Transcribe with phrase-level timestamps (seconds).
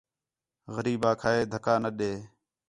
[0.73, 2.11] غریب آکھا ہِے دِھکّا نہ ݙے